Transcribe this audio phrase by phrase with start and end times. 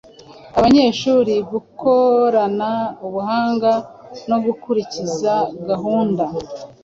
[0.57, 2.69] abanyeshuri gukorana
[3.05, 3.71] ubuhanga
[4.29, 5.33] no gukurikiza
[5.69, 6.23] gahunda.